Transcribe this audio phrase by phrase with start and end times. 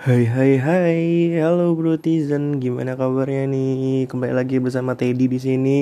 [0.00, 4.08] Hai hai hai, halo Brotizen, gimana kabarnya nih?
[4.08, 5.80] Kembali lagi bersama Teddy di sini.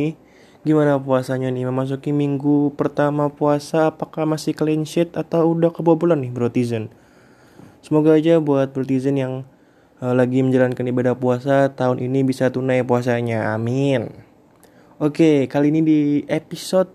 [0.66, 1.70] Gimana puasanya nih?
[1.70, 6.90] Memasuki minggu pertama puasa, apakah masih clean sheet atau udah kebobolan nih Brotizen?
[7.78, 9.46] Semoga aja buat Brotizen yang
[10.02, 13.54] uh, lagi menjalankan ibadah puasa tahun ini bisa tunai puasanya.
[13.54, 14.10] Amin.
[14.98, 16.90] Oke, kali ini di episode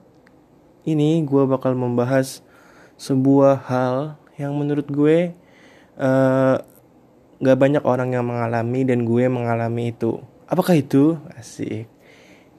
[0.84, 2.44] ini gue bakal membahas
[3.00, 5.32] sebuah hal yang menurut gue
[5.96, 6.60] uh,
[7.44, 10.24] gak banyak orang yang mengalami dan gue mengalami itu.
[10.48, 11.20] Apakah itu?
[11.36, 11.92] Asik.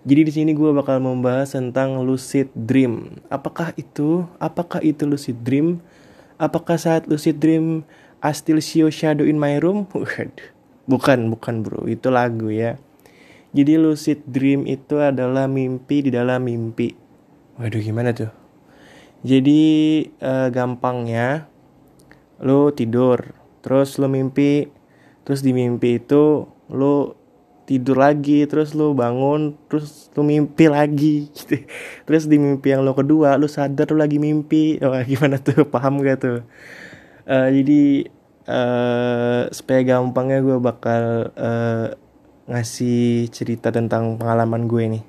[0.05, 3.17] Jadi di sini gue bakal membahas tentang lucid dream.
[3.33, 4.29] Apakah itu?
[4.37, 5.81] Apakah itu lucid dream?
[6.37, 7.89] Apakah saat lucid dream
[8.21, 9.89] I still see your shadow in my room?
[10.85, 11.89] Bukan, bukan bro.
[11.89, 12.77] Itu lagu ya.
[13.57, 16.93] Jadi lucid dream itu adalah mimpi di dalam mimpi.
[17.57, 18.29] Waduh gimana tuh?
[19.25, 21.49] Jadi uh, gampangnya
[22.37, 24.69] lo tidur terus lo mimpi
[25.25, 27.17] terus di mimpi itu lo
[27.65, 31.65] tidur lagi terus lo bangun terus lo mimpi lagi gitu.
[32.05, 34.77] terus di mimpi yang lo kedua lo sadar lo lagi mimpi.
[34.85, 35.65] Oh, gimana tuh?
[35.65, 36.45] Paham gak tuh?
[37.25, 38.13] Uh, jadi
[38.49, 41.89] uh, supaya gampangnya gue bakal uh,
[42.45, 45.05] ngasih cerita tentang pengalaman gue nih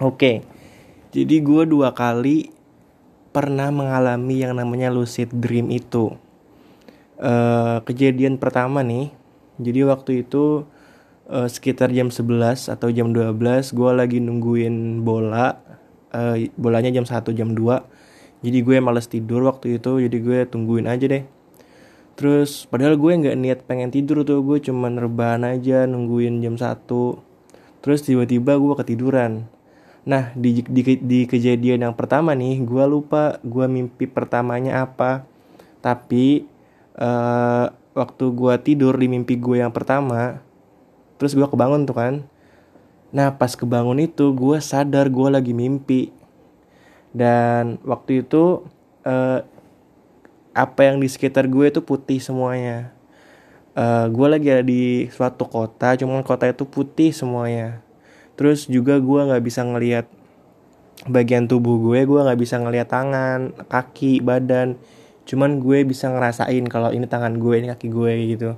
[0.00, 0.16] oke.
[0.20, 0.36] Okay.
[1.14, 2.52] jadi gue dua kali
[3.32, 6.14] pernah mengalami yang namanya lucid dream itu
[7.20, 9.10] uh, kejadian pertama nih
[9.60, 10.66] jadi waktu itu
[11.30, 15.58] uh, sekitar jam 11 atau jam 12 gue lagi nungguin bola
[16.14, 18.04] uh, bolanya jam 1 jam 2
[18.44, 21.24] jadi gue males tidur waktu itu jadi gue tungguin aja deh.
[22.14, 26.84] Terus padahal gue nggak niat pengen tidur tuh gue cuma rebahan aja nungguin jam 1
[27.80, 29.48] terus tiba-tiba gue ketiduran.
[30.04, 35.24] Nah di, di, di kejadian yang pertama nih gue lupa gue mimpi pertamanya apa.
[35.80, 36.44] Tapi
[36.98, 40.42] uh, waktu gue tidur di mimpi gue yang pertama
[41.18, 42.14] terus gue kebangun tuh kan.
[43.14, 46.10] Nah pas kebangun itu gue sadar gue lagi mimpi.
[47.14, 48.66] Dan waktu itu
[49.06, 49.40] uh,
[50.54, 52.90] apa yang di sekitar gue itu putih semuanya.
[53.74, 57.78] Uh, gue lagi ada di suatu kota cuman kota itu putih semuanya.
[58.34, 60.10] Terus juga gue nggak bisa ngelihat
[61.10, 64.78] bagian tubuh gue gue nggak bisa ngelihat tangan kaki badan
[65.24, 68.50] cuman gue bisa ngerasain kalau ini tangan gue ini kaki gue gitu.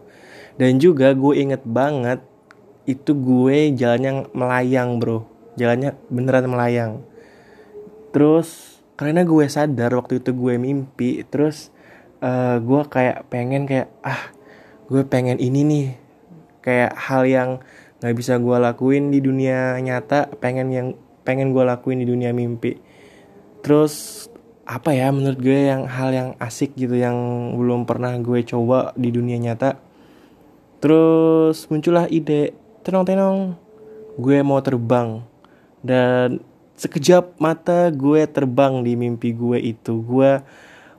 [0.57, 2.21] Dan juga gue inget banget
[2.87, 5.27] itu gue jalannya melayang bro.
[5.59, 6.93] Jalannya beneran melayang.
[8.11, 11.69] Terus karena gue sadar waktu itu gue mimpi terus
[12.25, 14.33] uh, gue kayak pengen kayak ah
[14.89, 15.87] gue pengen ini nih.
[16.65, 17.51] Kayak hal yang
[18.03, 20.89] nggak bisa gue lakuin di dunia nyata pengen yang
[21.23, 22.79] pengen gue lakuin di dunia mimpi.
[23.63, 24.27] Terus
[24.67, 27.15] apa ya menurut gue yang hal yang asik gitu yang
[27.55, 29.79] belum pernah gue coba di dunia nyata.
[30.83, 32.51] Terus muncullah ide
[32.83, 33.55] tenong-tenong
[34.19, 35.23] gue mau terbang.
[35.87, 36.43] Dan
[36.75, 40.03] sekejap mata gue terbang di mimpi gue itu.
[40.03, 40.43] Gue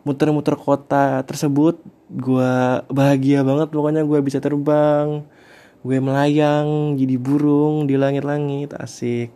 [0.07, 2.53] muter-muter kota tersebut gue
[2.87, 5.27] bahagia banget pokoknya gue bisa terbang.
[5.83, 9.27] Gue melayang jadi burung di langit-langit asik.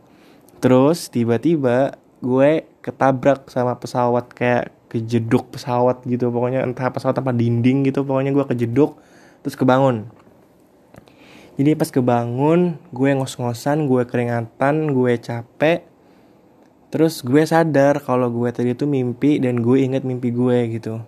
[0.64, 6.28] Terus tiba-tiba gue ketabrak sama pesawat kayak kejeduk pesawat gitu.
[6.34, 9.00] Pokoknya entah pesawat apa dinding gitu pokoknya gue kejeduk
[9.46, 10.10] terus kebangun.
[11.56, 15.88] Jadi pas kebangun gue ngos-ngosan gue keringatan gue capek.
[16.92, 21.00] Terus gue sadar kalau gue tadi itu mimpi dan gue inget mimpi gue gitu.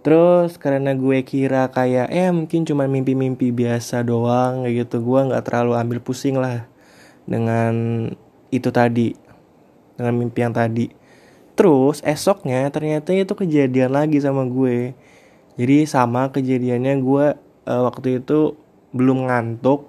[0.00, 5.74] Terus karena gue kira kayak eh mungkin cuma mimpi-mimpi biasa doang gitu gue nggak terlalu
[5.74, 6.64] ambil pusing lah
[7.26, 7.74] dengan
[8.54, 9.25] itu tadi
[9.96, 10.92] dengan mimpi yang tadi.
[11.56, 14.92] Terus esoknya ternyata itu kejadian lagi sama gue.
[15.56, 17.26] Jadi sama kejadiannya gue
[17.64, 18.60] uh, waktu itu
[18.92, 19.88] belum ngantuk.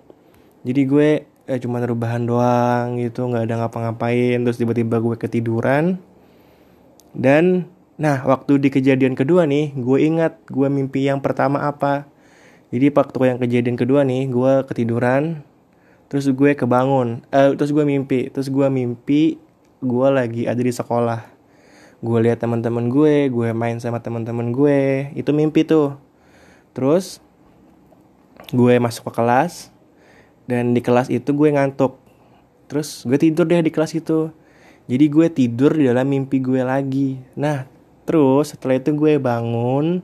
[0.64, 4.40] Jadi gue eh, cuma rebahan doang gitu nggak ada ngapa-ngapain.
[4.48, 6.00] Terus tiba-tiba gue ketiduran.
[7.12, 7.68] Dan
[8.00, 12.08] nah waktu di kejadian kedua nih gue ingat gue mimpi yang pertama apa.
[12.72, 15.44] Jadi waktu yang kejadian kedua nih gue ketiduran.
[16.08, 19.36] Terus gue kebangun uh, terus gue mimpi terus gue mimpi
[19.78, 21.22] gue lagi ada di sekolah.
[22.02, 25.10] Gue lihat teman-teman gue gue main sama teman-teman gue.
[25.14, 25.98] Itu mimpi tuh.
[26.74, 27.22] Terus
[28.54, 29.70] gue masuk ke kelas
[30.50, 31.98] dan di kelas itu gue ngantuk.
[32.70, 34.34] Terus gue tidur deh di kelas itu.
[34.88, 37.18] Jadi gue tidur di dalam mimpi gue lagi.
[37.38, 37.70] Nah
[38.08, 40.00] terus setelah itu gue bangun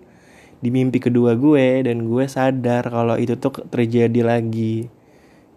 [0.60, 4.86] di mimpi kedua gue dan gue sadar kalau itu tuh terjadi lagi.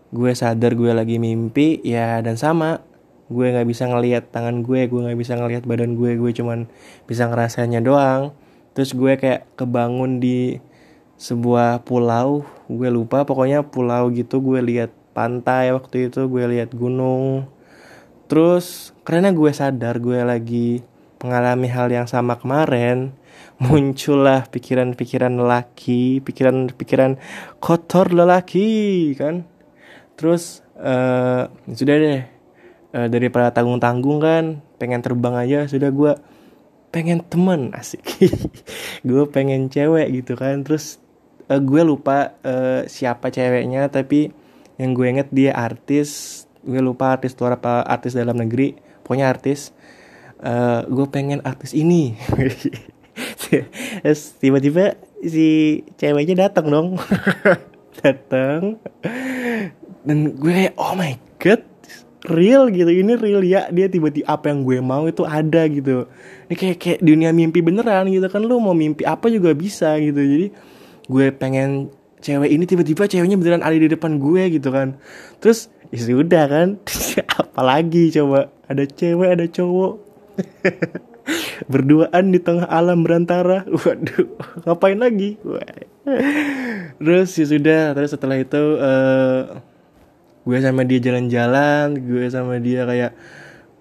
[0.08, 2.95] Gue sadar gue lagi mimpi ya dan sama
[3.26, 6.70] gue nggak bisa ngelihat tangan gue gue nggak bisa ngelihat badan gue gue cuman
[7.10, 8.30] bisa ngerasanya doang.
[8.76, 10.60] Terus gue kayak kebangun di
[11.16, 17.50] sebuah pulau gue lupa pokoknya pulau gitu gue lihat pantai waktu itu gue lihat gunung.
[18.30, 20.84] Terus karena gue sadar gue lagi
[21.24, 23.16] mengalami hal yang sama kemarin
[23.64, 27.18] muncullah pikiran-pikiran lelaki pikiran-pikiran
[27.58, 29.48] kotor lelaki kan?
[30.14, 32.35] Terus uh, sudah deh
[32.92, 34.44] uh, daripada tanggung-tanggung kan
[34.76, 36.12] pengen terbang aja sudah gue
[36.92, 38.04] pengen temen asik.
[39.02, 41.00] Gue pengen cewek gitu kan terus
[41.50, 44.30] uh, gue lupa uh, siapa ceweknya tapi
[44.76, 49.72] yang gue inget dia artis gue lupa artis luar apa artis dalam negeri pokoknya artis.
[50.36, 52.12] Uh, gue pengen artis ini.
[54.42, 56.88] Tiba-tiba si ceweknya datang dong.
[57.96, 58.76] Datang
[60.06, 61.60] dan gue oh my god
[62.26, 62.90] real gitu.
[62.90, 63.70] Ini real ya.
[63.70, 66.10] Dia tiba-tiba apa yang gue mau itu ada gitu.
[66.50, 68.42] Ini kayak kayak dunia mimpi beneran gitu kan.
[68.42, 70.18] Lu mau mimpi apa juga bisa gitu.
[70.18, 70.46] Jadi
[71.06, 74.98] gue pengen cewek ini tiba-tiba ceweknya beneran ada di depan gue gitu kan.
[75.38, 76.68] Terus ya sudah kan.
[77.38, 78.50] Apalagi coba?
[78.66, 79.92] Ada cewek ada cowok.
[81.72, 83.66] Berduaan di tengah alam berantara.
[83.82, 84.26] Waduh
[84.66, 85.38] ngapain lagi?
[86.98, 87.82] Terus ya sudah.
[87.94, 89.58] Terus setelah itu uh,
[90.46, 93.12] gue sama dia jalan-jalan gue sama dia kayak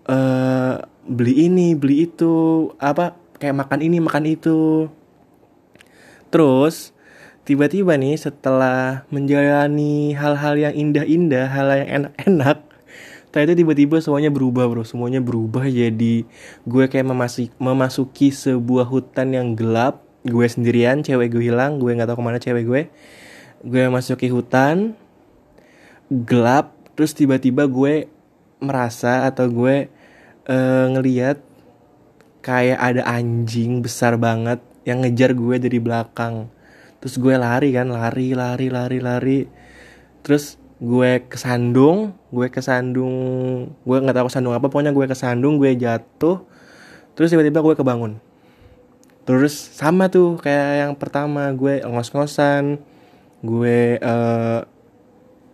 [0.10, 4.90] uh, beli ini beli itu apa kayak makan ini makan itu.
[6.34, 6.92] Terus
[7.46, 12.66] tiba-tiba nih setelah menjalani hal-hal yang indah-indah hal yang enak-enak
[13.30, 14.82] ternyata tiba-tiba semuanya berubah bro.
[14.82, 16.26] Semuanya berubah jadi
[16.66, 20.02] gue kayak memasuki, memasuki sebuah hutan yang gelap.
[20.26, 22.82] Gue sendirian cewek gue hilang gue nggak tahu ke mana cewek gue.
[23.62, 24.98] Gue masuki hutan
[26.10, 28.08] gelap terus tiba-tiba gue
[28.62, 29.92] merasa atau gue
[30.48, 31.42] uh, ngeliat
[32.46, 36.48] kayak ada anjing besar banget yang ngejar gue dari belakang.
[37.02, 39.40] Terus gue lari kan lari lari lari lari.
[40.22, 43.16] Terus gue kesandung gue kesandung
[43.88, 46.46] gue nggak tahu kesandung apa pokoknya gue kesandung gue jatuh.
[47.18, 48.22] Terus tiba-tiba gue kebangun.
[49.26, 52.78] Terus sama tuh kayak yang pertama gue ngos-ngosan
[53.42, 54.70] gue uh,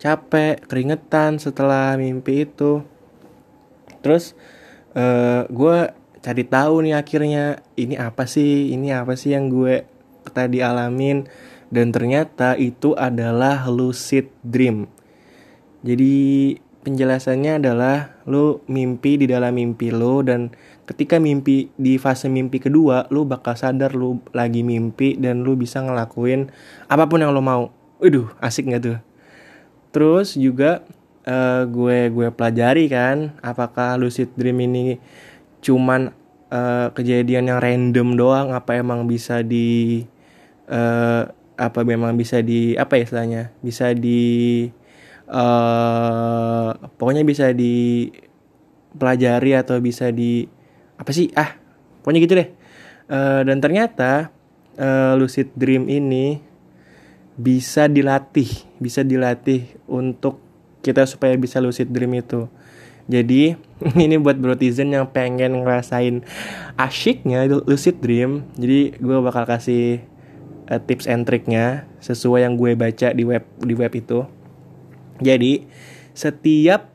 [0.02, 2.82] capek keringetan setelah mimpi itu
[4.02, 4.34] terus
[4.98, 5.78] uh, gue
[6.26, 9.86] cari tahu nih akhirnya ini apa sih ini apa sih yang gue
[10.34, 11.30] tadi alamin
[11.72, 14.92] dan ternyata itu adalah lucid dream.
[15.82, 20.54] Jadi penjelasannya adalah lu mimpi di dalam mimpi lu dan
[20.86, 25.82] ketika mimpi di fase mimpi kedua lu bakal sadar lu lagi mimpi dan lu bisa
[25.82, 26.52] ngelakuin
[26.92, 27.72] apa pun yang lu mau.
[28.02, 28.98] Waduh, asik gak tuh?
[29.92, 30.88] Terus juga
[31.28, 34.98] uh, gue gue pelajari kan apakah lucid dream ini
[35.62, 36.16] cuman
[36.50, 40.02] uh, kejadian yang random doang apa emang bisa di
[40.72, 41.30] uh,
[41.62, 44.66] apa memang bisa di apa ya istilahnya bisa di
[45.30, 48.10] uh, pokoknya bisa di
[48.98, 50.50] pelajari atau bisa di
[50.98, 51.56] apa sih ah
[52.02, 52.50] pokoknya gitu deh.
[53.12, 54.32] Uh, dan ternyata
[54.80, 56.40] uh, lucid dream ini
[57.40, 58.50] bisa dilatih
[58.82, 60.40] bisa dilatih untuk
[60.82, 62.50] kita supaya bisa lucid dream itu
[63.12, 63.60] jadi
[64.06, 66.24] ini buat brotizen yang pengen ngerasain
[66.80, 68.48] asyiknya lucid dream.
[68.56, 70.00] Jadi gue bakal kasih
[70.72, 74.24] uh, tips and triknya sesuai yang gue baca di web di web itu.
[75.22, 75.68] Jadi
[76.16, 76.88] setiap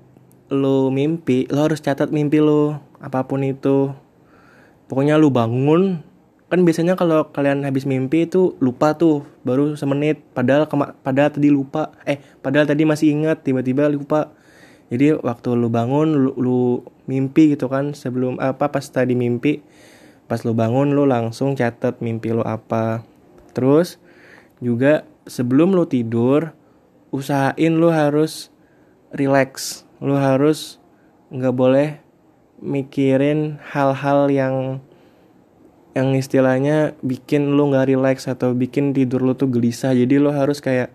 [0.48, 3.92] lo mimpi, lo harus catat mimpi lo apa pun itu.
[4.86, 6.00] Pokoknya lo bangun
[6.46, 10.22] kan biasanya kalau kalian habis mimpi itu lupa tuh baru semenit.
[10.30, 11.90] Padahal kema padahal tadi lupa.
[12.06, 14.30] Eh padahal tadi masih ingat tiba-tiba lupa.
[14.86, 16.60] Jadi waktu lu bangun lu, lu
[17.10, 19.58] mimpi gitu kan sebelum apa pas tadi mimpi
[20.30, 23.02] pas lu bangun lu langsung catat mimpi lu apa.
[23.50, 23.98] Terus
[24.62, 26.54] juga sebelum lu tidur
[27.10, 28.54] usahain lu harus
[29.10, 29.82] relax.
[29.98, 30.78] Lu harus
[31.34, 31.88] nggak boleh
[32.62, 34.78] mikirin hal-hal yang
[35.96, 39.96] yang istilahnya bikin lu nggak relax atau bikin tidur lu tuh gelisah.
[39.96, 40.92] Jadi lu harus kayak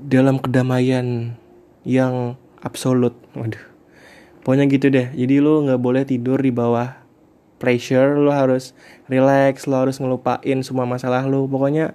[0.00, 1.36] dalam kedamaian
[1.84, 3.12] yang absolut.
[3.36, 3.60] Waduh.
[4.40, 5.12] Pokoknya gitu deh.
[5.12, 6.96] Jadi lu nggak boleh tidur di bawah
[7.60, 8.16] pressure.
[8.16, 8.72] Lu harus
[9.12, 11.44] relax lu harus ngelupain semua masalah lu.
[11.44, 11.92] Pokoknya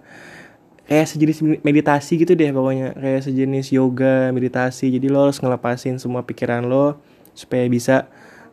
[0.85, 2.93] kayak sejenis meditasi gitu deh pokoknya.
[2.93, 4.93] Kayak sejenis yoga meditasi.
[4.93, 7.01] Jadi lo harus ngelepasin semua pikiran lo
[7.33, 8.05] supaya bisa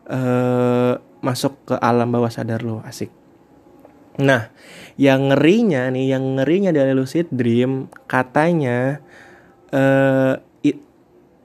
[0.09, 3.20] uh, masuk ke alam bawah sadar lo asik
[4.19, 4.51] nah
[4.99, 8.99] yang ngerinya nih yang ngerinya dari lucid dream katanya
[9.71, 10.35] uh,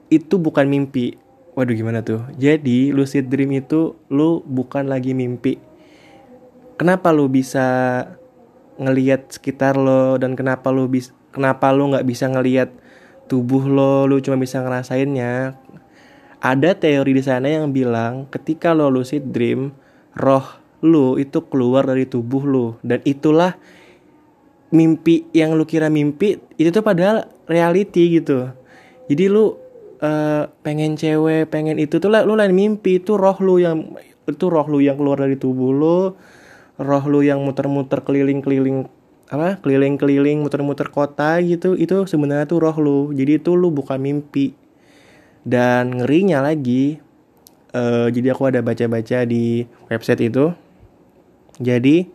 [0.07, 1.19] itu bukan mimpi.
[1.57, 2.23] Waduh gimana tuh?
[2.37, 5.57] Jadi lucid dream itu lu bukan lagi mimpi.
[6.77, 8.05] Kenapa lu bisa
[8.77, 12.69] ngelihat sekitar lo dan kenapa lo bis kenapa lo nggak bisa ngelihat
[13.25, 15.57] tubuh lo lo cuma bisa ngerasainnya
[16.37, 19.73] ada teori di sana yang bilang ketika lo lucid dream
[20.13, 20.45] roh
[20.85, 23.57] lo itu keluar dari tubuh lo dan itulah
[24.69, 28.51] mimpi yang lu kira mimpi itu tuh padahal reality gitu.
[29.07, 29.55] Jadi lu
[30.03, 32.99] uh, pengen cewek pengen itu tuh lu lain mimpi.
[32.99, 33.95] Itu roh lu yang
[34.27, 35.99] itu roh lu yang keluar dari tubuh lu.
[36.77, 38.85] Roh lu yang muter-muter keliling-keliling
[39.27, 41.79] apa keliling-keliling muter-muter kota gitu.
[41.79, 42.99] Itu sebenarnya tuh roh lu.
[43.15, 44.51] Jadi itu lu bukan mimpi.
[45.47, 46.99] Dan ngerinya lagi
[47.71, 50.51] uh, jadi aku ada baca-baca di website itu
[51.57, 52.09] jadi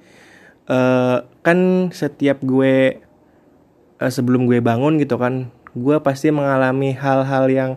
[0.70, 3.02] uh, kan setiap gue
[3.98, 7.70] uh, sebelum gue bangun gitu kan gue pasti mengalami hal-hal yang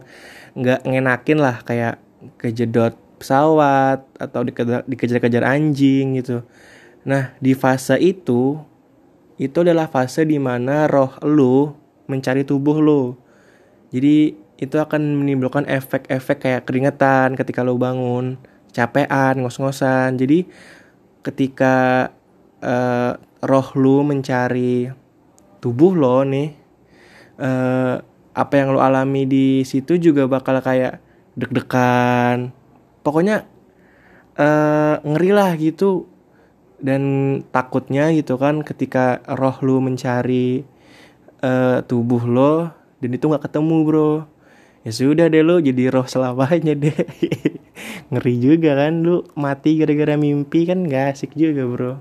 [0.56, 2.00] nggak ngenakin lah kayak
[2.42, 4.44] kejedot pesawat atau
[4.88, 6.44] dikejar-kejar anjing gitu
[7.06, 8.60] nah di fase itu
[9.36, 11.76] itu adalah fase di mana roh lu
[12.08, 13.16] mencari tubuh lu
[13.96, 18.40] jadi itu akan menimbulkan efek-efek kayak keringetan ketika lo bangun,
[18.72, 20.16] capean, ngos-ngosan.
[20.16, 20.48] Jadi
[21.26, 22.08] ketika
[22.62, 24.94] uh, roh lu mencari
[25.58, 26.54] tubuh lo nih
[27.42, 27.98] uh,
[28.38, 31.02] apa yang lo alami di situ juga bakal kayak
[31.34, 32.54] deg-degan.
[33.02, 33.50] Pokoknya
[34.38, 36.06] uh, ngeri lah gitu.
[36.76, 40.68] Dan takutnya gitu kan ketika roh lu mencari
[41.40, 44.12] uh, tubuh lo dan itu nggak ketemu bro
[44.86, 46.94] ya sudah deh lo jadi roh selamanya deh.
[48.14, 51.94] Ngeri juga kan lu mati gara-gara mimpi kan gak asik juga bro.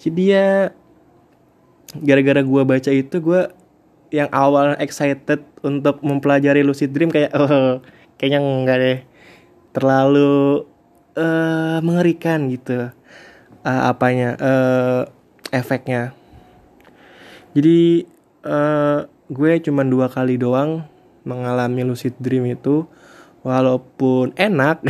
[0.00, 0.72] Jadi ya
[2.00, 3.42] gara-gara gue baca itu gue
[4.08, 7.84] yang awal excited untuk mempelajari lucid dream kayak oh
[8.16, 8.98] kayaknya enggak deh.
[9.76, 10.64] Terlalu
[11.12, 12.88] uh, mengerikan gitu
[13.68, 15.00] uh, apanya uh,
[15.52, 16.16] efeknya.
[17.52, 18.08] Jadi
[18.48, 20.88] uh, gue cuma dua kali doang
[21.28, 22.88] mengalami lucid dream itu
[23.44, 24.80] walaupun enak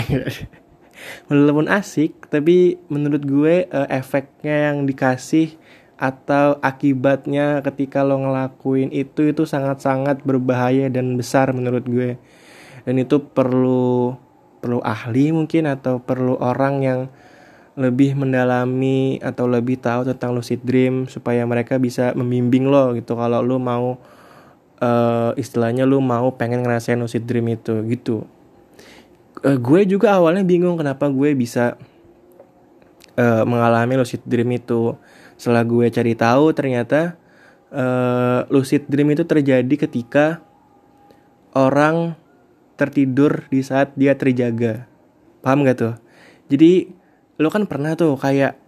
[1.29, 5.59] walaupun asik tapi menurut gue uh, efeknya yang dikasih
[5.99, 12.15] atau akibatnya ketika lo ngelakuin itu itu sangat-sangat berbahaya dan besar menurut gue.
[12.87, 14.15] Dan itu perlu
[14.63, 17.01] perlu ahli mungkin atau perlu orang yang
[17.79, 23.19] lebih mendalami atau lebih tahu tentang lucid dream supaya mereka bisa membimbing lo gitu.
[23.19, 23.99] Kalau lo mau
[24.83, 28.27] uh, istilahnya lo mau pengen ngerasain lucid dream itu gitu
[29.45, 31.79] uh, gue juga awalnya bingung kenapa gue bisa
[33.19, 34.95] uh, mengalami lucid dream itu.
[35.39, 37.15] Setelah gue cari tahu ternyata
[37.71, 40.43] uh, lucid dream itu terjadi ketika
[41.55, 42.15] orang
[42.79, 44.87] tertidur di saat dia terjaga.
[45.43, 45.95] Paham gak tuh?
[46.51, 46.91] Jadi
[47.39, 48.59] lo kan pernah tuh kayak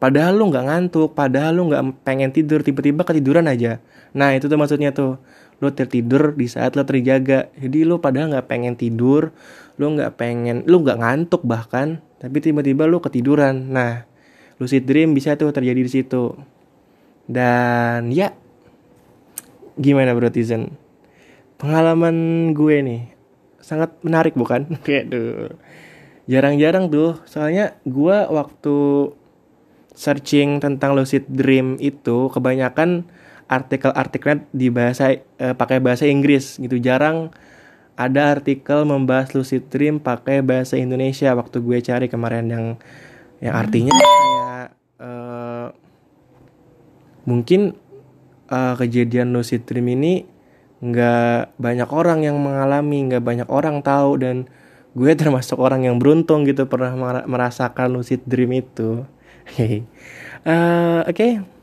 [0.00, 3.80] padahal lo nggak ngantuk, padahal lo nggak pengen tidur, tiba-tiba ketiduran aja.
[4.16, 5.20] Nah itu tuh maksudnya tuh
[5.62, 7.50] lo tertidur di saat lo terjaga.
[7.54, 9.30] Jadi lo padahal nggak pengen tidur
[9.74, 13.70] lo nggak pengen lo nggak ngantuk bahkan tapi tiba-tiba lo ketiduran.
[13.70, 14.06] Nah
[14.58, 16.34] lucid dream bisa tuh terjadi di situ.
[17.24, 18.32] Dan ya
[19.78, 20.74] gimana bro Tizen?
[21.58, 23.02] Pengalaman gue nih
[23.58, 24.68] sangat menarik bukan?
[24.86, 25.56] Kayak tuh
[26.24, 28.76] jarang-jarang tuh soalnya gue waktu
[29.94, 33.06] searching tentang lucid dream itu kebanyakan
[33.48, 36.80] artikel-artikelnya di bahasa uh, pakai bahasa Inggris gitu.
[36.80, 37.32] Jarang
[37.94, 41.30] ada artikel membahas lucid dream pakai bahasa Indonesia.
[41.36, 42.66] Waktu gue cari kemarin yang
[43.42, 44.66] yang artinya kayak
[44.98, 45.68] uh,
[47.28, 47.76] mungkin
[48.48, 50.24] uh, kejadian lucid dream ini
[50.84, 54.18] nggak banyak orang yang mengalami nggak banyak orang tahu.
[54.18, 54.48] Dan
[54.96, 56.96] gue termasuk orang yang beruntung gitu pernah
[57.28, 59.04] merasakan lucid dream itu.
[60.44, 61.16] Uh, oke.
[61.16, 61.53] okay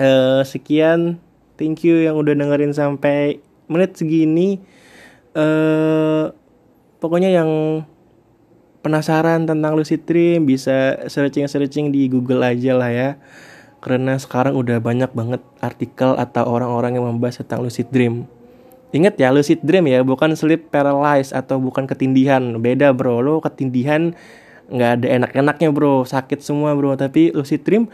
[0.00, 1.20] uh, sekian.
[1.60, 4.56] Thank you yang udah dengerin sampai menit segini.
[5.36, 6.32] Uh,
[6.98, 7.84] pokoknya yang
[8.80, 13.10] penasaran tentang lucid dream bisa searching-searching di Google aja lah ya.
[13.80, 18.24] Karena sekarang udah banyak banget artikel atau orang-orang yang membahas tentang lucid dream.
[18.90, 22.58] Ingat ya lucid dream ya bukan sleep paralysis atau bukan ketindihan.
[22.58, 23.22] Beda bro.
[23.22, 24.16] Lo ketindihan
[24.68, 26.02] nggak ada enak-enaknya bro.
[26.02, 26.98] Sakit semua bro.
[26.98, 27.86] Tapi lucid dream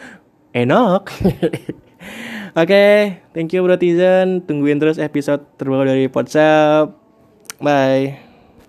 [0.57, 1.13] enak
[2.57, 2.97] Oke, okay,
[3.37, 4.45] thank you Brotizen.
[4.49, 6.93] Tungguin terus episode terbaru dari WhatsApp.
[7.61, 8.26] Bye.